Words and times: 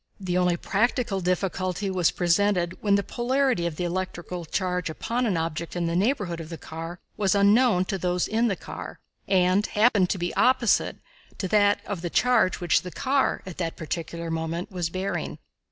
The 0.19 0.35
only 0.35 0.57
practical 0.57 1.21
difficulty 1.21 1.91
was 1.91 2.09
presented 2.09 2.75
when 2.81 2.95
the 2.95 3.03
polarity 3.03 3.67
of 3.67 3.75
the 3.75 3.83
electrical 3.83 4.45
charge 4.45 4.89
upon 4.89 5.27
an 5.27 5.37
object 5.37 5.75
in 5.75 5.85
the 5.85 5.95
neighborhood 5.95 6.39
of 6.39 6.49
the 6.49 6.57
car 6.57 6.99
was 7.17 7.35
unknown 7.35 7.85
to 7.85 7.99
those 7.99 8.27
in 8.27 8.47
the 8.47 8.55
car, 8.55 8.99
and 9.27 9.63
happened 9.67 10.09
to 10.09 10.17
be 10.17 10.33
opposite 10.33 10.97
to 11.37 11.47
that 11.49 11.81
of 11.85 12.01
the 12.01 12.09
charge 12.09 12.59
which 12.59 12.81
the 12.81 12.89
car, 12.89 13.43
at 13.45 13.59
that 13.59 13.77
particular 13.77 14.31
moment, 14.31 14.71
was 14.71 14.89
bearing. 14.89 15.37